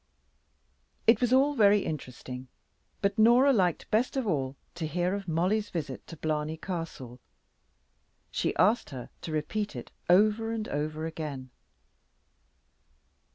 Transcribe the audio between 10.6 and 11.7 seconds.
over again.